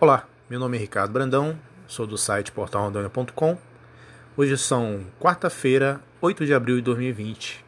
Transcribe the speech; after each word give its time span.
Olá, 0.00 0.28
meu 0.48 0.60
nome 0.60 0.76
é 0.76 0.80
Ricardo 0.80 1.10
Brandão, 1.10 1.58
sou 1.88 2.06
do 2.06 2.16
site 2.16 2.52
portalrondônia.com. 2.52 3.58
Hoje 4.36 4.56
são 4.56 5.04
quarta-feira, 5.18 6.00
8 6.20 6.46
de 6.46 6.54
abril 6.54 6.76
de 6.76 6.82
2020. 6.82 7.64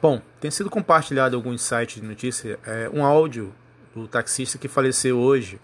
Bom, 0.00 0.22
tem 0.40 0.50
sido 0.50 0.70
compartilhado 0.70 1.34
em 1.34 1.36
alguns 1.36 1.60
sites 1.60 2.00
de 2.00 2.08
notícia 2.08 2.58
é, 2.64 2.88
um 2.90 3.04
áudio 3.04 3.52
do 3.94 4.08
taxista 4.08 4.56
que 4.56 4.66
faleceu 4.66 5.18
hoje. 5.18 5.60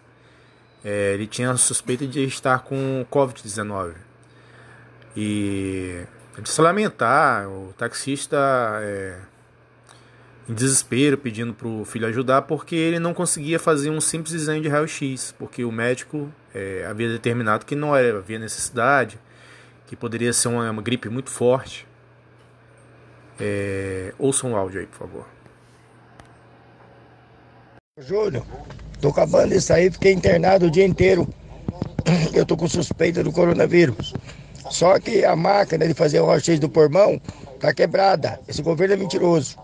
É, 0.84 1.14
ele 1.14 1.27
tinha 1.27 1.56
suspeita 1.56 2.06
de 2.06 2.23
estar 2.23 2.59
com 2.59 3.06
Covid-19. 3.10 3.95
E 5.16 6.05
é 6.36 6.41
de 6.42 6.50
se 6.50 6.60
lamentar, 6.60 7.48
o 7.48 7.73
taxista 7.78 8.36
é, 8.82 9.18
em 10.48 10.54
desespero, 10.54 11.18
pedindo 11.18 11.52
para 11.52 11.68
o 11.68 11.84
filho 11.84 12.06
ajudar, 12.06 12.42
porque 12.42 12.74
ele 12.74 12.98
não 12.98 13.12
conseguia 13.12 13.59
fazer 13.59 13.91
um 13.91 14.00
simples 14.00 14.34
exame 14.34 14.62
de 14.62 14.68
raio-x, 14.68 15.34
porque 15.38 15.64
o 15.64 15.70
médico 15.70 16.32
é, 16.54 16.86
havia 16.88 17.09
determinado 17.09 17.66
que 17.66 17.74
não 17.74 17.95
havia 17.95 18.38
necessidade, 18.38 19.18
que 19.87 19.95
poderia 19.95 20.32
ser 20.32 20.48
uma, 20.48 20.70
uma 20.70 20.82
gripe 20.82 21.09
muito 21.09 21.30
forte. 21.30 21.87
É, 23.38 24.14
ouça 24.18 24.46
um 24.46 24.56
áudio 24.56 24.80
aí, 24.80 24.87
por 24.87 24.98
favor. 24.98 25.26
Júlio, 27.98 28.45
tô 29.01 29.09
acabando 29.09 29.51
de 29.51 29.60
sair, 29.60 29.92
fiquei 29.92 30.12
internado 30.12 30.66
o 30.66 30.70
dia 30.70 30.84
inteiro. 30.84 31.28
Eu 32.32 32.46
tô 32.46 32.56
com 32.56 32.68
suspeita 32.68 33.23
do 33.23 33.32
coronavírus. 33.32 34.15
Só 34.70 34.98
que 34.98 35.24
a 35.24 35.34
máquina 35.34 35.87
de 35.87 35.95
fazer 35.95 36.20
o 36.20 36.26
raio-x 36.26 36.59
do 36.59 36.68
pulmão 36.68 37.20
tá 37.60 37.73
quebrada. 37.74 38.40
Esse 38.46 38.62
governo 38.62 38.95
é 38.95 38.96
mentiroso. 38.96 39.56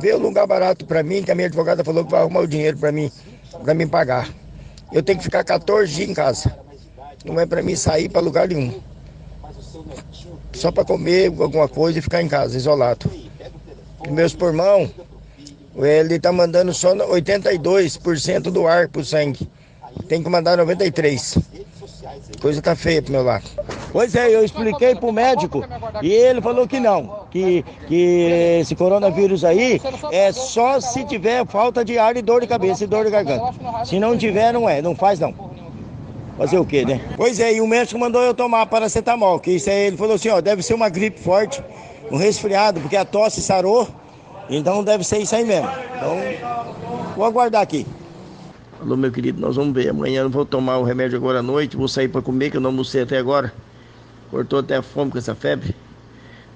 Vê 0.00 0.14
um 0.14 0.18
lugar 0.18 0.46
barato 0.46 0.84
para 0.84 1.02
mim, 1.02 1.22
que 1.22 1.30
a 1.30 1.34
minha 1.34 1.46
advogada 1.46 1.82
falou 1.82 2.04
que 2.04 2.10
vai 2.10 2.20
arrumar 2.20 2.40
o 2.40 2.46
dinheiro 2.46 2.76
para 2.76 2.92
mim, 2.92 3.10
para 3.62 3.74
mim 3.74 3.88
pagar. 3.88 4.28
Eu 4.92 5.02
tenho 5.02 5.18
que 5.18 5.24
ficar 5.24 5.42
14 5.42 5.92
dias 5.92 6.08
em 6.08 6.14
casa. 6.14 6.56
Não 7.24 7.40
é 7.40 7.46
para 7.46 7.62
mim 7.62 7.74
sair 7.74 8.08
para 8.08 8.20
lugar 8.20 8.48
nenhum. 8.48 8.80
Só 10.52 10.70
para 10.70 10.84
comer 10.84 11.32
alguma 11.38 11.68
coisa 11.68 11.98
e 11.98 12.02
ficar 12.02 12.22
em 12.22 12.28
casa, 12.28 12.56
isolado. 12.56 13.10
E 14.04 14.10
meus 14.10 14.34
pulmão, 14.34 14.90
ele 15.76 16.18
tá 16.18 16.30
mandando 16.30 16.72
só 16.72 16.94
82% 16.94 18.42
do 18.42 18.66
ar 18.66 18.88
pro 18.88 19.04
sangue. 19.04 19.48
Tem 20.08 20.22
que 20.22 20.28
mandar 20.28 20.56
93. 20.56 21.38
Coisa 22.40 22.62
tá 22.62 22.76
feia 22.76 23.02
pro 23.02 23.12
meu 23.12 23.22
lado. 23.22 23.44
Pois 23.96 24.14
é, 24.14 24.28
eu 24.28 24.44
expliquei 24.44 24.94
pro 24.94 25.10
médico 25.10 25.64
e 26.02 26.12
ele 26.12 26.42
falou 26.42 26.68
que 26.68 26.78
não, 26.78 27.24
que, 27.30 27.64
que 27.88 28.58
esse 28.60 28.74
coronavírus 28.74 29.42
aí 29.42 29.80
é 30.12 30.30
só 30.32 30.78
se 30.80 31.02
tiver 31.04 31.46
falta 31.46 31.82
de 31.82 31.96
ar 31.96 32.14
e 32.14 32.20
dor 32.20 32.42
de 32.42 32.46
cabeça 32.46 32.84
e 32.84 32.86
dor 32.86 33.06
de 33.06 33.10
garganta. 33.10 33.54
Se 33.86 33.98
não 33.98 34.14
tiver, 34.14 34.52
não 34.52 34.68
é, 34.68 34.82
não 34.82 34.94
faz 34.94 35.18
não. 35.18 35.34
Fazer 36.36 36.58
o 36.58 36.66
quê, 36.66 36.84
né? 36.84 37.00
Pois 37.16 37.40
é, 37.40 37.54
e 37.54 37.62
o 37.62 37.66
médico 37.66 37.98
mandou 37.98 38.20
eu 38.20 38.34
tomar 38.34 38.66
paracetamol, 38.66 39.40
que 39.40 39.52
isso 39.52 39.70
aí 39.70 39.86
ele 39.86 39.96
falou 39.96 40.16
assim, 40.16 40.28
ó, 40.28 40.42
deve 40.42 40.62
ser 40.62 40.74
uma 40.74 40.90
gripe 40.90 41.18
forte, 41.18 41.62
um 42.12 42.18
resfriado, 42.18 42.78
porque 42.82 42.98
a 42.98 43.04
tosse 43.06 43.40
sarou, 43.40 43.88
então 44.50 44.84
deve 44.84 45.04
ser 45.04 45.20
isso 45.20 45.34
aí 45.34 45.44
mesmo. 45.46 45.70
Então, 45.96 46.18
vou 47.16 47.24
aguardar 47.24 47.62
aqui. 47.62 47.86
Alô, 48.78 48.94
meu 48.94 49.10
querido, 49.10 49.40
nós 49.40 49.56
vamos 49.56 49.72
ver. 49.72 49.88
Amanhã 49.88 50.20
eu 50.20 50.28
vou 50.28 50.44
tomar 50.44 50.76
o 50.76 50.82
remédio 50.82 51.16
agora 51.16 51.38
à 51.38 51.42
noite, 51.42 51.78
vou 51.78 51.88
sair 51.88 52.08
para 52.08 52.20
comer, 52.20 52.50
que 52.50 52.58
eu 52.58 52.60
não 52.60 52.68
almocei 52.68 53.00
até 53.00 53.16
agora. 53.16 53.54
Cortou 54.30 54.58
até 54.60 54.76
a 54.76 54.82
fome 54.82 55.10
com 55.10 55.18
essa 55.18 55.34
febre. 55.34 55.74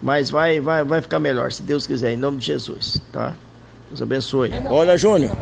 Mas 0.03 0.31
vai, 0.31 0.61
vai, 0.61 0.83
vai 0.83 1.03
ficar 1.03 1.19
melhor, 1.19 1.53
se 1.53 1.63
Deus 1.63 1.87
quiser, 1.87 2.12
em 2.12 2.17
nome 2.17 2.39
de 2.39 2.47
Jesus, 2.47 3.01
tá? 3.12 3.35
Deus 3.89 4.01
abençoe. 4.01 4.51
Olha, 4.69 4.97
Júnior, 4.97 5.33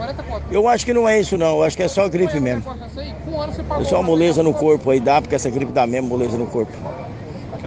eu 0.51 0.67
acho 0.67 0.85
que 0.85 0.93
não 0.93 1.09
é 1.09 1.21
isso 1.21 1.37
não, 1.37 1.59
eu 1.59 1.63
acho 1.63 1.77
que 1.77 1.83
é 1.83 1.89
só 1.89 2.09
gripe 2.09 2.41
mesmo. 2.41 2.65
É 3.81 3.85
só 3.85 4.03
moleza 4.03 4.43
no 4.43 4.53
corpo 4.53 4.91
aí, 4.91 4.99
dá, 4.99 5.21
porque 5.21 5.37
essa 5.37 5.49
gripe 5.49 5.71
dá 5.71 5.87
mesmo 5.87 6.09
moleza 6.09 6.37
no 6.37 6.47
corpo. 6.47 6.73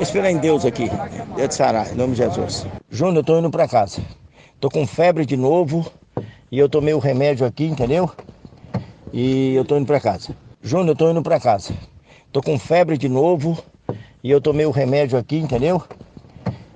Esperar 0.01 0.31
em 0.31 0.37
Deus 0.37 0.65
aqui, 0.65 0.89
Deus 1.35 1.49
de 1.49 1.55
Sará, 1.55 1.87
em 1.89 1.95
nome 1.95 2.13
de 2.13 2.17
Jesus. 2.17 2.65
Júnior, 2.89 3.17
eu 3.17 3.23
tô 3.23 3.39
indo 3.39 3.49
pra 3.49 3.67
casa. 3.67 4.01
Tô 4.59 4.69
com 4.69 4.85
febre 4.85 5.25
de 5.25 5.37
novo 5.37 5.89
e 6.51 6.59
eu 6.59 6.67
tomei 6.67 6.93
o 6.93 6.99
remédio 6.99 7.45
aqui, 7.45 7.65
entendeu? 7.65 8.09
E 9.13 9.55
eu 9.55 9.63
tô 9.63 9.77
indo 9.77 9.85
pra 9.85 9.99
casa. 9.99 10.35
Júnior, 10.61 10.89
eu 10.89 10.95
tô 10.95 11.09
indo 11.11 11.21
pra 11.21 11.39
casa. 11.39 11.73
Tô 12.31 12.41
com 12.41 12.57
febre 12.57 12.97
de 12.97 13.07
novo 13.07 13.63
e 14.23 14.29
eu 14.29 14.39
tomei 14.39 14.65
o 14.65 14.71
remédio 14.71 15.17
aqui, 15.17 15.37
entendeu? 15.37 15.81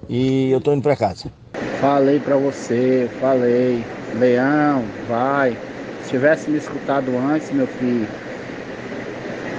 E 0.10 0.52
eu 0.52 0.62
tô 0.62 0.74
indo 0.74 0.82
pra 0.82 0.96
casa. 0.96 1.32
Falei 1.80 2.20
pra 2.20 2.36
você, 2.38 3.10
falei. 3.20 3.84
Leão, 4.18 4.84
vai. 5.08 5.58
Se 6.04 6.12
tivesse 6.12 6.50
me 6.50 6.58
escutado 6.58 7.16
antes, 7.18 7.52
meu 7.52 7.68
filho, 7.68 8.08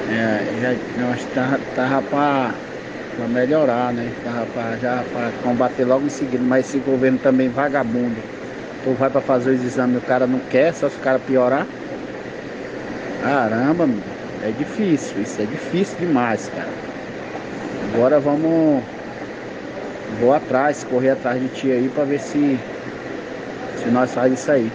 é, 0.09 0.45
já, 0.61 1.03
nós 1.03 1.25
tava, 1.35 1.61
tava 1.75 2.03
pra, 2.03 2.55
pra 3.17 3.29
melhorar, 3.29 3.93
né? 3.93 4.13
Tava 4.25 4.47
pra, 4.47 4.77
já 4.77 5.05
pra 5.13 5.31
combater 5.43 5.85
logo 5.85 6.07
em 6.07 6.11
seguida. 6.11 6.43
Mas 6.45 6.69
esse 6.69 6.79
governo 6.79 7.19
também 7.19 7.49
vagabundo. 7.49 8.17
Tu 8.85 8.93
vai 8.93 9.11
pra 9.11 9.21
fazer 9.21 9.51
os 9.51 9.65
exames, 9.65 9.99
o 9.99 10.07
cara 10.07 10.27
não 10.27 10.39
quer, 10.39 10.73
só 10.73 10.89
se 10.89 10.97
o 10.97 11.01
cara 11.01 11.19
piorar. 11.19 11.67
Caramba, 13.21 13.89
é 14.43 14.53
difícil, 14.53 15.23
isso 15.23 15.43
é 15.43 15.45
difícil 15.45 15.99
demais, 15.99 16.49
cara. 16.55 16.71
Agora 17.95 18.21
vamos. 18.21 18.83
Vou 20.21 20.33
atrás, 20.33 20.85
correr 20.85 21.11
atrás 21.11 21.41
de 21.41 21.49
ti 21.49 21.73
aí 21.73 21.89
pra 21.89 22.05
ver 22.05 22.21
se. 22.21 22.59
Se 23.83 23.89
nós 23.91 24.13
faz 24.13 24.33
isso 24.33 24.51
aí. 24.51 24.71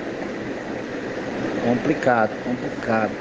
Complicado, 1.63 2.31
complicado. 2.43 3.11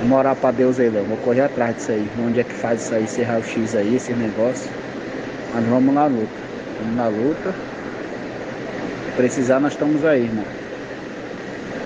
Vamos 0.00 0.18
orar 0.18 0.36
pra 0.36 0.50
Deus 0.50 0.78
aí, 0.78 0.88
Léo. 0.88 1.04
Vou 1.04 1.16
correr 1.18 1.42
atrás 1.42 1.76
disso 1.76 1.92
aí. 1.92 2.08
Onde 2.18 2.40
é 2.40 2.44
que 2.44 2.52
faz 2.52 2.82
isso 2.82 2.94
aí, 2.94 3.04
esse 3.04 3.22
raio-x 3.22 3.74
aí, 3.74 3.96
esse 3.96 4.12
negócio. 4.12 4.70
Mas 5.54 5.64
vamos 5.66 5.94
na 5.94 6.06
luta. 6.06 6.28
Vamos 6.80 6.96
na 6.96 7.08
luta. 7.08 7.54
Se 9.06 9.16
precisar, 9.16 9.60
nós 9.60 9.72
estamos 9.72 10.04
aí, 10.04 10.24
irmão. 10.24 10.44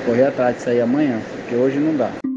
Correr 0.04 0.24
atrás 0.24 0.56
disso 0.56 0.70
aí 0.70 0.80
amanhã, 0.80 1.20
porque 1.36 1.54
hoje 1.54 1.78
não 1.78 1.96
dá. 1.96 2.29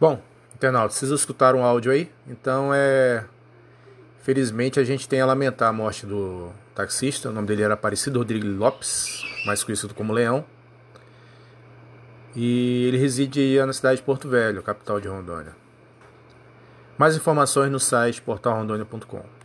Bom, 0.00 0.22
internauta, 0.54 0.94
vocês 0.94 1.10
escutaram 1.10 1.60
o 1.60 1.64
áudio 1.64 1.90
aí? 1.90 2.08
Então 2.26 2.72
é. 2.72 3.24
Felizmente 4.22 4.78
a 4.78 4.84
gente 4.84 5.08
tem 5.08 5.20
a 5.20 5.26
lamentar 5.26 5.70
a 5.70 5.72
morte 5.72 6.06
do 6.06 6.50
taxista. 6.74 7.30
O 7.30 7.32
nome 7.32 7.48
dele 7.48 7.62
era 7.62 7.74
Aparecido 7.74 8.18
Rodrigues 8.18 8.56
Lopes, 8.56 9.24
mais 9.44 9.64
conhecido 9.64 9.94
como 9.94 10.12
Leão. 10.12 10.44
E 12.36 12.84
ele 12.86 12.98
reside 12.98 13.58
na 13.66 13.72
cidade 13.72 13.96
de 13.96 14.02
Porto 14.04 14.28
Velho, 14.28 14.62
capital 14.62 15.00
de 15.00 15.08
Rondônia. 15.08 15.56
Mais 16.96 17.16
informações 17.16 17.70
no 17.70 17.80
site 17.80 18.22
portalrondônia.com. 18.22 19.37